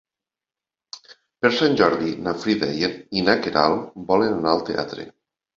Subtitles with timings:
[1.43, 2.71] Per Sant Jordi na Frida
[3.21, 5.11] i na Queralt volen anar al teatre.